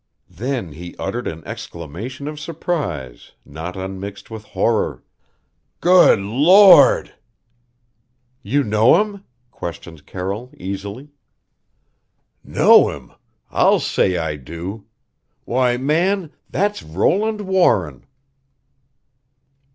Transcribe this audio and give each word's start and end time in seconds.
Then 0.31 0.71
he 0.71 0.95
uttered 0.97 1.27
an 1.27 1.45
exclamation 1.45 2.27
of 2.27 2.39
surprise 2.39 3.33
not 3.45 3.75
unmixed 3.77 4.31
with 4.31 4.45
horror. 4.45 5.03
"Good 5.79 6.17
Lord!" 6.19 7.13
"You 8.41 8.63
know 8.63 8.99
him?" 8.99 9.23
questioned 9.51 10.07
Carroll 10.07 10.51
easily. 10.57 11.09
"Know 12.43 12.89
him? 12.89 13.11
I'll 13.51 13.77
say 13.79 14.17
I 14.17 14.37
do. 14.37 14.87
Why, 15.45 15.77
man, 15.77 16.31
that's 16.49 16.81
Roland 16.81 17.41
Warren!" 17.41 18.07